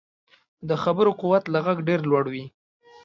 د 0.69 0.71
خبرو 0.83 1.11
قوت 1.21 1.43
له 1.53 1.59
غږ 1.65 1.77
ډېر 1.87 1.99
لوړ 2.09 2.25
وي 2.33 2.45